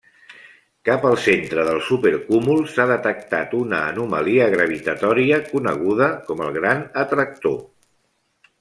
[0.87, 7.59] Cap al centre del supercúmul s'ha detectat una anomalia gravitatòria coneguda com el Gran Atractor.